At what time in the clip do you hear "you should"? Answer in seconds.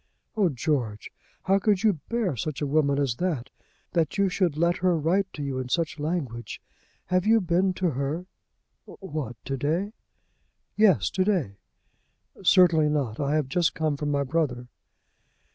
4.17-4.57